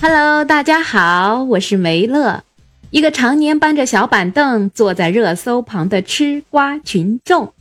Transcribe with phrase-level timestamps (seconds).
[0.00, 2.44] Hello，大家好，我是梅乐，
[2.90, 7.52] 一个常年搬着小板凳坐在热搜旁的吃瓜群众。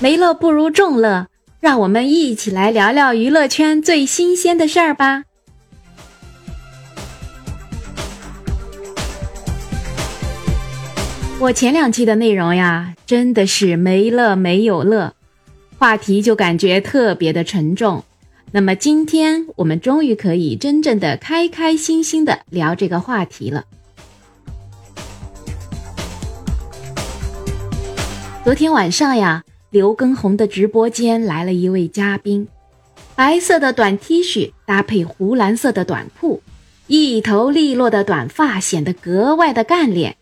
[0.00, 1.28] 梅乐不如众乐，
[1.60, 5.22] 让我们一起来聊聊娱乐圈最新鲜的事儿吧。
[11.38, 15.12] 我前两期的内容呀，真的是没乐没有乐，
[15.78, 18.02] 话题就感觉特别的沉重。
[18.54, 23.64] 那么今天我们终于可以真正的开开心心的聊这个话题了。
[28.44, 32.46] 昨天晚上呀，刘畊宏的直播间来了一位嘉宾，
[33.16, 36.42] 白色的短 T 恤搭配湖蓝色的短裤，
[36.88, 40.16] 一头利落的短发显得格外的干练。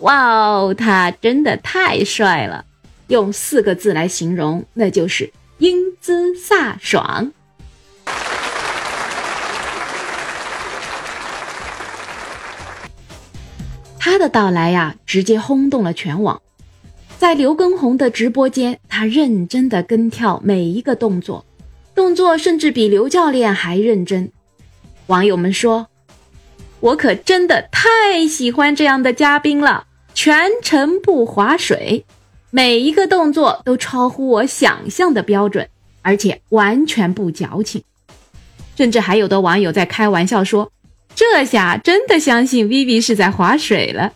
[0.00, 2.66] 哇哦，他真的太帅了，
[3.06, 7.32] 用四个字来形容，那就是英姿飒爽。
[14.06, 16.42] 他的到来呀，直接轰动了全网。
[17.16, 21.46] 在刘畊宏的直播间，他认真的跟跳每一个动作，
[21.94, 24.30] 动作甚至比刘教练还认真。
[25.06, 25.86] 网友们说
[26.80, 32.04] ：“我可真的太喜欢这样的嘉宾了，全程不划水，
[32.50, 35.66] 每一个动作都超乎我想象的标准，
[36.02, 37.82] 而且完全不矫情。”
[38.76, 40.70] 甚至还有的网友在开玩笑说。
[41.14, 44.12] 这下真的相信 Vivi 是在划水了。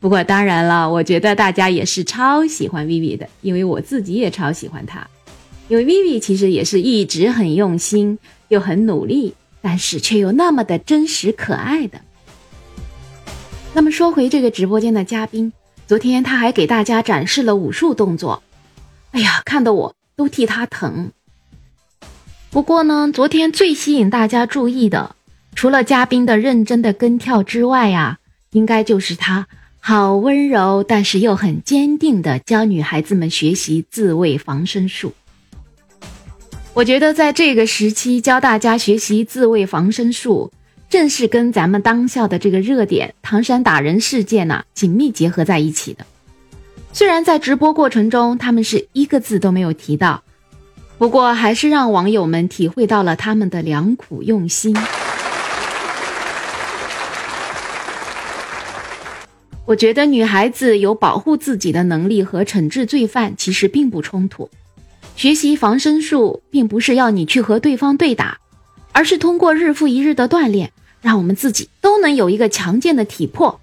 [0.00, 5.06] 不过当然了，我觉得大家也是超喜欢 Vivi 的，因为我自己也超喜欢她。
[5.68, 12.00] 因为 Vivi 其实也是一直很用心又很努力，但是却又那么的真实可爱的。
[13.74, 15.52] 那么说回这个直播间的嘉宾，
[15.86, 18.42] 昨天他还给大家展示了武术动作，
[19.12, 21.12] 哎呀，看得我都替他疼。
[22.50, 25.14] 不过呢，昨天最吸引大家注意的。
[25.62, 28.18] 除了嘉宾的认真的跟跳之外呀，
[28.50, 29.46] 应该就是他
[29.78, 35.12] 好温柔，但是又很坚定的教女孩子们学习自卫防身术。
[36.74, 40.50] 我觉得在这个时期教大家学习自卫防身术，
[40.90, 46.04] 正是跟咱们当下的这个热点唐山打人事件呢紧密结合在一起的。
[46.92, 50.24] 虽然在直播过程中他们是一个字都没有提到，
[50.98, 54.76] 不过还是让网友们体会到了他们的良苦用心。
[59.64, 64.50] 我觉得女孩子有保护自己的能力和惩治罪犯其实并不冲突。
[65.14, 68.40] 学习防身术并不是要你去和对方对打，
[68.90, 73.60] 而是通过日复一日的锻炼，让我们自己都能有一个强健的体魄。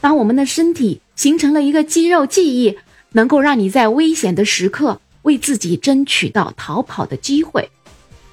[0.00, 2.76] 当我们的身体形成了一个肌肉记忆，
[3.12, 7.70] 能够让你在危险的时刻为自己争取到逃跑的机会。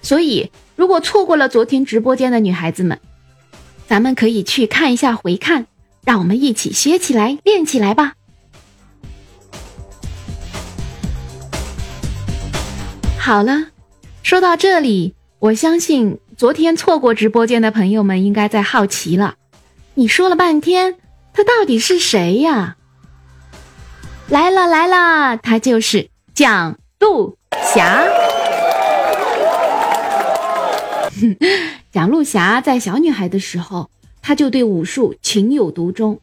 [0.01, 2.99] 所以，如果错过了昨天直播间的女孩子们，
[3.87, 5.67] 咱们可以去看一下回看。
[6.05, 8.13] 让我们一起学起来，练起来吧！
[13.17, 13.67] 好了，
[14.21, 19.35] 说到这里，我相信昨天错过直播间的朋友们应该在好奇了。
[19.93, 20.97] 你说了半天，
[21.31, 22.75] 他到底是谁呀？
[24.27, 27.37] 来了来了，他就是蒋璐
[27.73, 28.03] 霞。
[31.91, 33.89] 蒋璐霞在小女孩的时候。
[34.23, 36.19] 他就对武术情有独钟，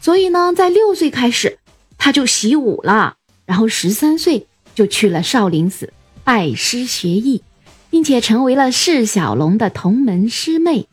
[0.00, 1.58] 所以呢，在六岁开始
[1.98, 5.92] 他就习武了，然后十三岁就去了少林寺
[6.24, 7.42] 拜师学艺，
[7.90, 10.88] 并且成为了释小龙的同门师妹。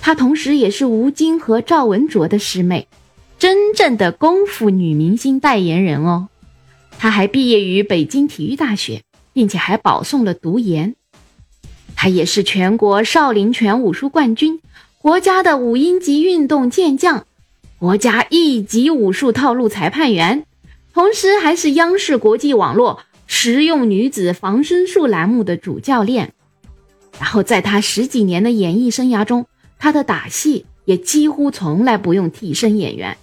[0.00, 2.88] 她同时也是吴京和赵文卓的师妹，
[3.38, 6.28] 真正的功夫女明星代言人哦。
[6.98, 10.96] 她还毕业于北京体育大学，并且还保送了读研。
[11.94, 14.58] 她也是全国少林拳武术冠军。
[15.02, 17.26] 国家的五英级运动健将，
[17.80, 20.46] 国家一级武术套路裁判员，
[20.94, 26.32] 同时还是央视国际网络实用女子防身术栏目的主教练。
[27.18, 29.46] 然后在他十几年的演艺生涯中，
[29.76, 33.16] 他的打戏也几乎从来不用替身演员。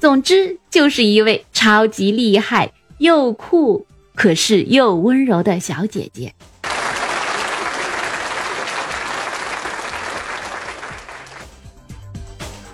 [0.00, 3.84] 总之，就是一位超级厉害又酷，
[4.14, 6.32] 可是又温柔的小姐姐。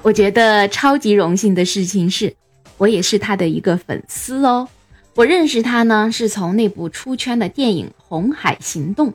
[0.05, 2.37] 我觉得超级荣幸的事情是，
[2.77, 4.69] 我也是他的一个粉丝哦。
[5.15, 9.09] 我认识他呢，是从那部出圈的电影《红海行动》，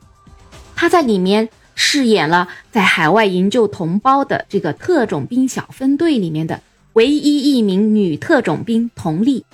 [0.74, 6.60] 他在里面饰演了在海外营救同胞的这个特种兵小分队里面的
[6.94, 9.44] 唯一一名女特种兵佟丽。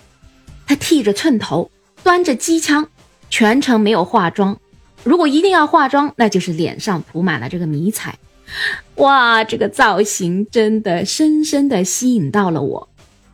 [0.67, 1.71] 她剃着寸头，
[2.03, 2.89] 端着机枪，
[3.29, 4.59] 全程没有化妆。
[5.05, 8.19] 如果一定要化妆，那就是脸上涂满了这个迷彩。
[8.97, 12.89] 哇，这个造型真的深深的吸引到了我，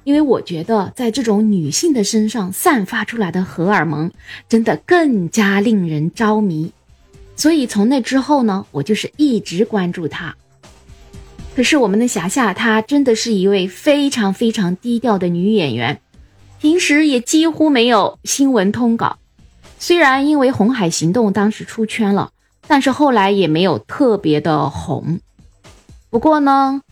[0.05, 4.11] 因为我觉得在这种女性的身上散发出来的荷尔蒙，
[4.49, 6.73] 真的更加令人着迷。
[7.37, 10.35] 所以从那之后呢，我就是一直关注她。
[11.55, 16.01] 可是我们的霞霞，她真的是一位非常非常低调的女演员，
[16.61, 19.19] 平时也几乎没有新闻通稿。
[19.79, 22.31] 虽然因为《红海行动》当时出圈了，
[22.67, 25.21] 但是后来也没有特别的红。
[26.11, 26.83] 不过呢，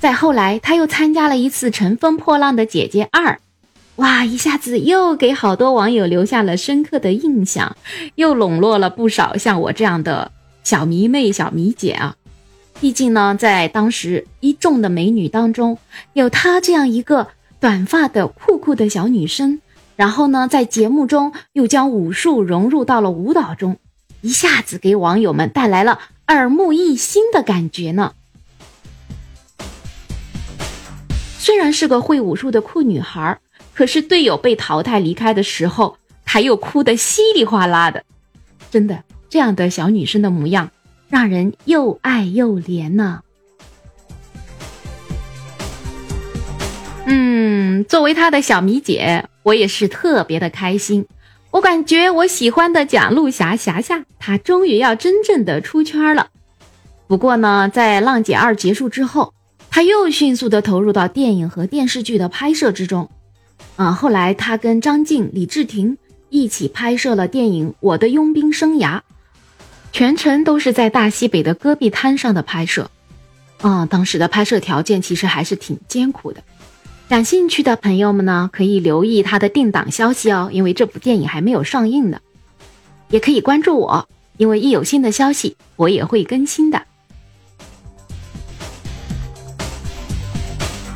[0.00, 3.32] 在后来，他又参加了一次《乘风破浪的姐姐二》，
[3.96, 7.76] 哇，一下子又给好多网友留下了深刻的印象，
[8.16, 10.32] 又笼络了不少像我这样的
[10.62, 12.16] 小迷妹、小迷姐啊。
[12.80, 15.78] 毕竟呢，在当时一众的美女当中，
[16.12, 17.28] 有她这样一个
[17.60, 19.60] 短发的酷酷的小女生，
[19.96, 23.76] 然后呢，在节目中又将武术融入到了舞蹈中，
[24.24, 25.98] 一下子给网友们带来了。
[26.28, 28.14] 耳目一新的感觉呢。
[31.38, 33.38] 虽然是个会武术的酷女孩，
[33.74, 38.02] 可是队友被淘汰离开的时候，她又哭得稀里哗啦的。
[38.70, 40.70] 真的，这样的小女生的模样，
[41.10, 43.20] 让人又爱又怜呢。
[47.04, 51.06] 嗯，作为她的小迷姐，我也是特别的开心。
[51.54, 56.30] 我感觉我喜欢的蒋璐霞霞霞，她终于要真正的出圈了。
[57.06, 59.32] 不过呢，在《浪姐二》结束之后，
[59.70, 63.08] 她又迅速的投入到电影和电视剧的拍摄之中。
[63.76, 65.96] 啊，后来她跟张晋、李治廷
[66.28, 68.96] 一起拍摄了电影《我的佣兵生涯》，
[69.92, 72.90] 全程都是在大西北的戈壁滩上的拍摄。
[73.60, 76.42] 啊，当时的拍摄条件其实还是挺艰苦的。
[77.06, 82.20] 感兴趣的朋友们呢，可以留意他的定档消息哦，因为这部电影还没有上映呢。
[83.10, 84.08] 也可以关注我，
[84.38, 86.82] 因为一有新的消息，我也会更新的。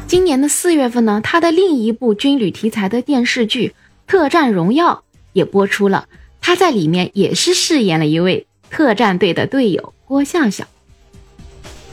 [0.06, 3.68] 今年的四月份呢，他的另一部军旅题材的电视剧
[4.10, 4.94] 《特战荣耀》
[5.34, 6.08] 也播出了，
[6.40, 10.66] 他在里面也是饰演了一位特战队的队友郭笑笑。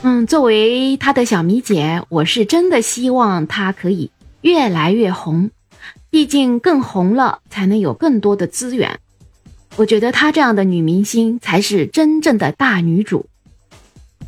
[0.08, 4.12] 嗯，作为他的小迷姐，我是真的希望他可以
[4.42, 5.50] 越来越红，
[6.12, 9.00] 毕竟更红了才能有更多的资源。
[9.78, 13.26] 我觉得她这样的女明星才是真正的大女主。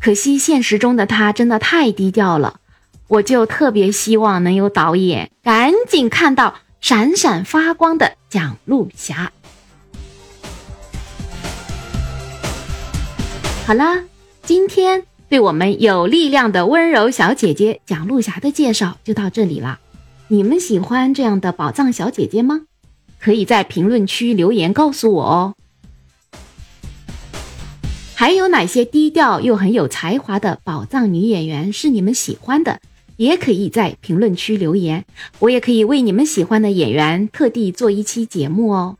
[0.00, 2.58] 可惜现实中的她真的太低调了，
[3.06, 9.30] 我就特别希望能有导演赶紧看到闪闪发光的蒋璐霞。
[13.64, 14.02] 好了，
[14.42, 15.04] 今天。
[15.28, 19.78] 对我们有力量的温柔小姐姐蒋璐霞的介绍就到这里了。
[20.28, 22.62] 你们喜欢这样的宝藏小姐姐吗？
[23.18, 25.54] 可以在评论区留言告诉我哦。
[28.14, 32.80] 还有哪些低调又很有才华的宝藏女演员是你们喜欢的？
[33.16, 35.04] 也可以在评论区留言，
[35.40, 38.96] 我也可以为你们喜欢的演员特地做一期节目哦。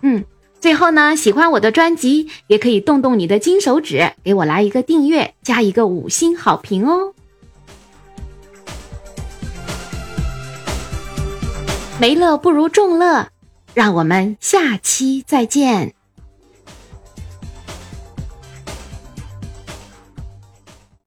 [0.00, 0.24] 嗯。
[0.62, 7.14] 最后呢，喜欢我的专辑，也可以动动你的金手指，给我来一个订阅，加一个五星好评哦。
[11.98, 13.30] 没乐不如众乐，
[13.74, 15.94] 让我们下期再见。